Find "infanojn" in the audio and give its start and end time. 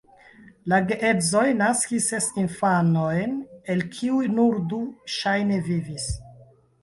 2.43-3.35